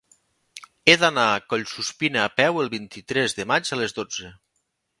[0.89, 4.35] He d'anar a Collsuspina a peu el vint-i-tres de maig a les dotze.